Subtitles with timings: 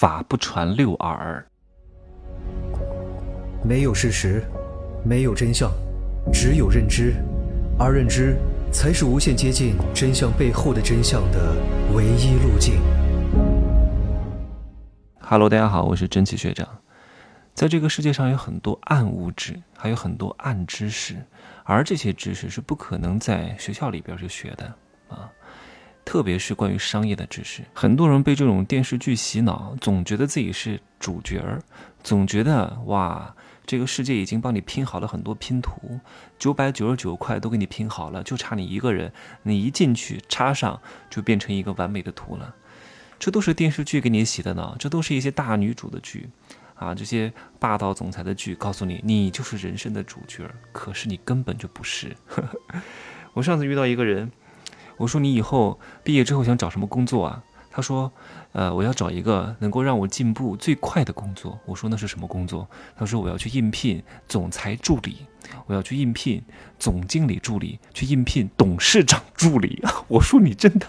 [0.00, 1.46] 法不传六耳。
[3.62, 4.42] 没有事实，
[5.04, 5.70] 没有真相，
[6.32, 7.16] 只有认知，
[7.78, 8.34] 而认知
[8.72, 11.54] 才是无限接近真相背后的真相的
[11.94, 12.80] 唯一路径。
[15.20, 16.66] Hello，大家好，我是真奇学长。
[17.52, 21.14] 在这个世界上有很多暗物质，还有很多暗知识，
[21.64, 24.64] 而这些知识是不可能在学校里边去学的
[25.10, 25.30] 啊。
[26.04, 31.60] 特别是关于商业的知识，很多人被这种电视剧洗脑，总觉得自己是主角儿，
[32.02, 33.32] 总觉得哇，
[33.64, 36.00] 这个世界已经帮你拼好了很多拼图，
[36.38, 39.12] 九百九十九块都给你拼好了，就差你一个人，
[39.44, 42.54] 你一进去插上就变成一个完美的图了。
[43.18, 46.28] 这都是电视剧给你洗的脑，这都是一些大女主的剧，
[46.74, 52.16] 啊，这些霸道总裁的剧，告诉你你就是人生的主角，可是你根本就不是。
[53.32, 54.28] 我上次遇到一个人。
[55.00, 57.42] 我说你以后毕业之后想找什么工作啊？
[57.70, 58.12] 他说，
[58.52, 61.58] 呃，我要找一个能够让我进步最快的工作。
[61.64, 62.68] 我说那是什么工作？
[62.94, 65.24] 他说我要去应聘总裁助理，
[65.64, 66.42] 我要去应聘
[66.78, 69.82] 总经理助理，去应聘董事长助理。
[70.06, 70.86] 我说你真的？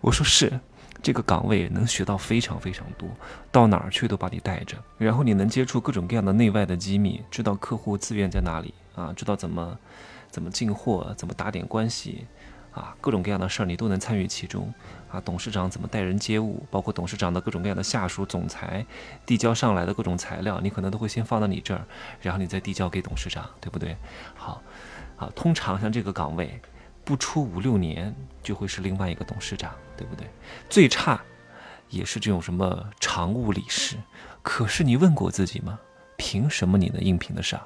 [0.00, 0.58] 我说是，
[1.02, 3.06] 这个岗位能学到非常非常多，
[3.52, 9.76] 到哪儿去都把你带着，然后你能接触各种各样的内外的机密，知道客户资源在哪里啊，知道怎么
[10.30, 12.24] 怎么进货，怎么打点关系。
[12.74, 14.74] 啊，各种各样的事儿你都能参与其中，
[15.08, 18.84] 啊，董事长怎么待人接物，包括董事长的各种各样的下属、总裁
[19.24, 21.86] 递交上来的各种材料，你可能都会先放到你这儿，
[22.20, 23.96] 然后你再递交给董事长，对不对？
[24.34, 24.60] 好，
[25.16, 26.60] 好，通常像这个岗位，
[27.04, 30.26] 不出五六年就会是另外一个董事长，对不对？
[30.68, 31.20] 最差
[31.90, 33.96] 也是这种什么常务理事。
[34.42, 35.78] 可是你问过自己吗？
[36.16, 37.60] 凭什么你能应聘得上？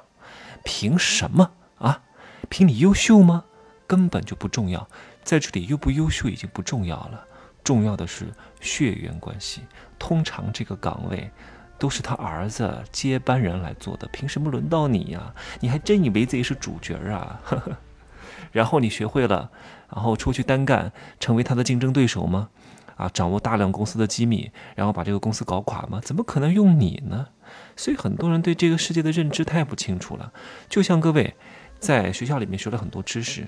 [0.63, 2.03] 凭什么啊？
[2.47, 3.45] 凭你优秀吗？
[3.89, 4.87] 根本就不重要，
[5.23, 7.25] 在这里优不优秀已经不重要了，
[7.63, 8.27] 重要的是
[8.61, 9.63] 血缘关系。
[9.97, 11.31] 通常这个岗位
[11.79, 15.33] 都是他儿子接班人来做的，凭什么轮到你呀？
[15.59, 17.41] 你还真以为自己是主角啊？
[18.53, 19.49] 然后你学会了，
[19.91, 22.49] 然后出去单干，成为他的竞争对手吗？
[22.95, 25.99] 啊，掌握大量公司的机密，然后把这个公司搞垮吗？
[26.03, 27.29] 怎么可能用你呢？
[27.75, 30.31] 所以很多人对这个世界的认知太不清楚了。
[30.69, 31.33] 就像各位
[31.79, 33.47] 在学校里面学了很多知识。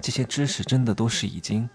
[0.00, 1.68] 这些知识真的都是已经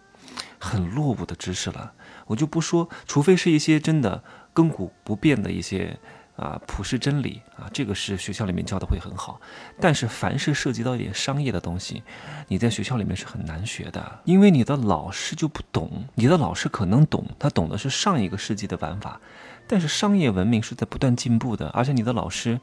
[0.60, 1.94] 很落伍的知识了，
[2.28, 4.24] 我就不说，除非是一些真的
[4.54, 6.00] 亘古不变的一些
[6.36, 9.42] 啊普世真理啊，这个是学校里面教的会很好。
[9.80, 12.04] 但是凡是涉及到一点商业的东西，
[12.48, 19.20] 你在学校里面是很难学的，因为你的老师就不懂，你的老师可能懂，他懂的是上一个世纪的玩法，
[19.68, 22.60] 但是商业文明是在不断进步的，而且你的老师。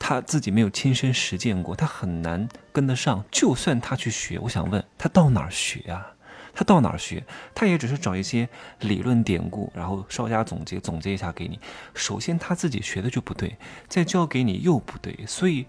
[0.00, 3.24] 他自己没有亲身实践过，他很难跟得上。
[3.30, 6.14] 就算他去学，我想问他到哪儿学啊？
[6.52, 7.22] 他到哪儿学？
[7.54, 8.48] 他也只是找一些
[8.80, 11.60] 理论典故，然后稍加总结，总结一下给你。
[11.94, 13.56] 首先他自己学的就不对，
[13.86, 15.66] 再教给你又不对，所以，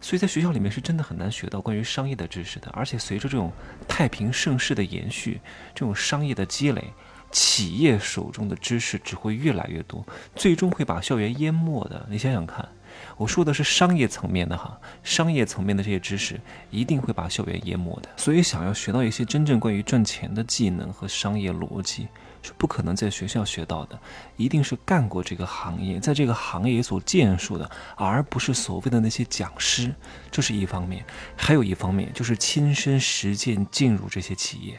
[0.00, 2.70] 所以在学校里面是真的很难学到关于商业的知识的。
[2.72, 3.50] 而且随着这种
[3.88, 5.40] 太平盛世的延续，
[5.74, 6.92] 这种商业的积累，
[7.32, 10.06] 企业手中的知识只会越来越多，
[10.36, 12.06] 最终会把校园淹没的。
[12.08, 12.68] 你想想看。
[13.16, 16.38] 我说的是商业层面的哈，商业层面的这些知识
[16.70, 18.08] 一定会把校园淹没的。
[18.16, 22.08] 所以，想要学到一些真正关于赚钱的技能和商业逻辑，
[22.42, 23.98] 是不可能在学校学到的，
[24.36, 29.94] 一定是干过这个行业，在这个行业所建树的，而不是所谓的那些讲师。
[30.30, 31.02] 这是一方面，
[31.36, 34.78] 还有一方面就是亲身实践进入这些企业。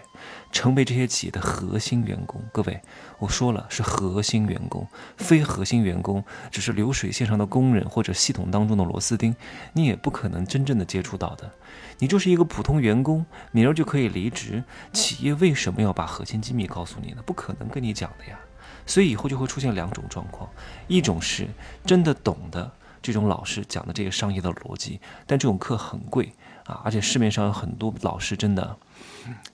[0.51, 2.81] 成为这些企业的核心员工，各位，
[3.19, 9.35] 我说了是核心员工，非核心员工只是流水线上的工人或者系统当中的螺丝钉，
[9.73, 11.51] 你也不可能真正的接触到的。
[11.99, 14.63] 你就是一个普通员工，明儿就可以离职，
[14.93, 17.21] 企业为什么要把核心机密告诉你呢？
[17.25, 18.39] 不可能跟你讲的呀。
[18.85, 20.49] 所以以后就会出现两种状况，
[20.87, 21.47] 一种是
[21.85, 26.31] 真的懂的这种老师讲的这个商业的逻辑，但这种课很贵
[26.65, 28.77] 啊，而且市面上有很多老师真的。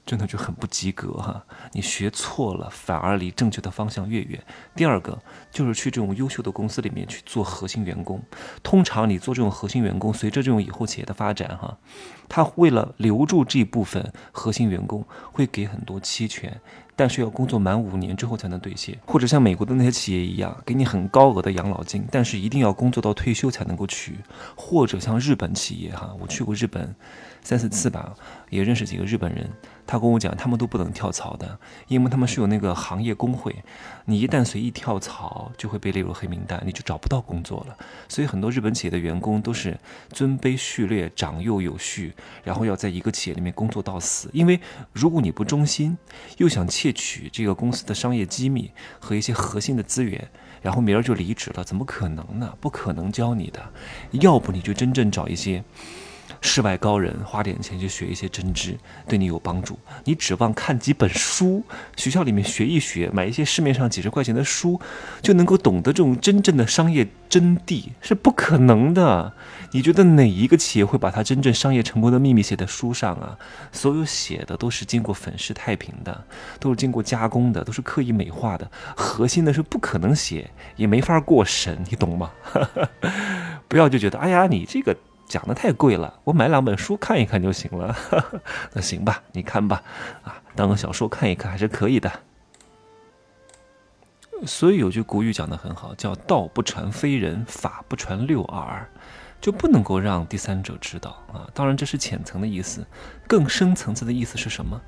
[0.05, 1.43] 真的就很不及格哈！
[1.71, 4.39] 你学错了，反而离正确的方向越远。
[4.75, 5.19] 第二个
[5.51, 8.21] 就是去这种优秀的公司里面去做核心员工。
[8.61, 11.75] 通常你做这种核心员工，随着这种以后企业的发展哈，
[12.29, 16.61] 他为了留住这部分核心员工，会给很多期权，
[16.95, 18.99] 但是要工作满五年之后才能兑现。
[19.07, 24.19] 或者像美国的那些企业一样，给你很高额的养老金，但是一定要工作到退休才能够取。
[24.55, 26.95] 或者像日本企业哈，我去过日本。
[27.43, 28.13] 三四次吧，
[28.49, 29.49] 也认识几个日本人。
[29.85, 31.59] 他跟我讲，他们都不能跳槽的，
[31.89, 33.53] 因为他们是有那个行业工会，
[34.05, 37.77] 你一旦随意跳槽，就会被列入黑名单，你就找不到工作了。
[38.07, 39.77] 所以很多日本企业的员工都是
[40.09, 42.13] 尊卑序列，长幼有序，
[42.45, 44.29] 然后要在一个企业里面工作到死。
[44.31, 44.57] 因为
[44.93, 45.97] 如果你不忠心，
[46.37, 50.29] 又想窃取这个公司的商业机密和一些核心的资源，
[50.61, 52.55] 然后明儿就离职了，怎么可能呢？
[52.61, 53.61] 不可能教你的，
[54.11, 55.61] 要不你就真正找一些。
[56.45, 59.79] 世外高人，花点钱去学一些真知，对你有帮助。
[60.03, 61.63] 你指望看几本书，
[61.95, 64.79] 学校里面学一学，买一些市面上几十块钱的书，
[65.21, 69.31] 就能够懂得这种真正的商业真谛，是不可能的。
[69.71, 73.37] 你觉得哪一个企业会把它真正商业成功的秘密写在书上啊？
[73.71, 76.25] 所有写的都是经过粉饰太平的，
[76.59, 82.31] 都是经过加工的，都是刻意美化的，核心的是不可能写，也没法过审，你懂吗？
[83.69, 84.93] 不要就觉得，哎呀，你这个。
[85.33, 87.95] 讲的太贵了，我买两本书看一看就行了。
[88.71, 89.81] 那行吧，你看吧，
[90.23, 92.11] 啊，当个小说看一看还是可以的。
[94.45, 98.87] 所以有句古语讲的很好，叫“道不传非人，法不传六耳”，
[99.41, 101.49] 就不能够让第三者知道啊。
[101.51, 102.85] 当然这是浅层的意思，
[103.27, 104.79] 更深层次的意思是什么？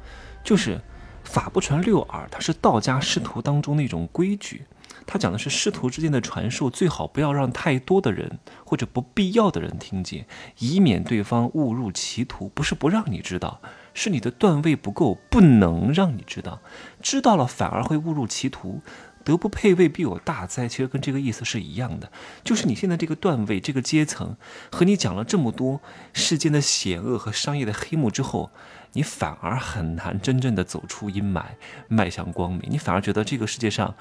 [0.43, 0.79] 就是
[1.25, 4.63] “法不传六耳”，它是道家师徒当中的一种规矩。
[5.07, 10.25] 他讲的是师徒之间的传授，最好不要让太多的人或者不必要的人听见，
[10.57, 12.49] 以免对方误入歧途。
[12.49, 13.61] 不是不让你知道，
[13.93, 16.61] 是你的段位不够，不能让你知道。
[17.01, 18.81] 知道了反而会误入歧途，
[19.23, 20.67] 德不配位必有大灾。
[20.67, 22.11] 其实跟这个意思是一样的，
[22.43, 24.35] 就是你现在这个段位、这个阶层，
[24.71, 25.81] 和你讲了这么多
[26.13, 28.49] 世间的险恶和商业的黑幕之后，
[28.93, 31.43] 你反而很难真正的走出阴霾，
[31.87, 32.63] 迈向光明。
[32.69, 33.93] 你反而觉得这个世界上。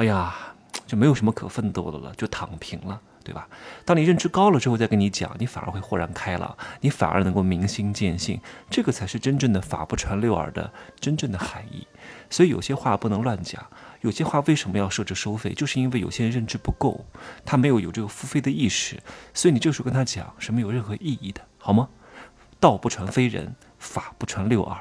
[0.00, 0.34] 哎呀，
[0.86, 3.46] 就没有什么可奋斗的了，就躺平了，对吧？
[3.84, 11.86] 当你认知高了之后，再跟你讲，你反而会豁然开朗，你反而能够明心见性，这个才是真正的法不传六耳的真正的含义。
[12.30, 13.62] 所以有些话不能乱讲，
[14.00, 15.52] 有些话为什么要设置收费？
[15.52, 17.04] 就是因为有些人认知不够，
[17.44, 18.98] 他没有有这个付费的意识，
[19.34, 21.90] 所以你这时候跟他讲是没有任何意义的，好吗？
[22.58, 24.78] 道不传非人，法不传六耳。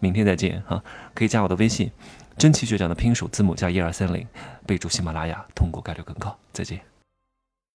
[0.00, 1.90] 明天再见哈，可以加我的微信。
[2.36, 4.26] 真奇学长的拼手字母加一二三零，
[4.66, 6.36] 备注喜马拉雅，通过概率更高。
[6.52, 6.93] 再见。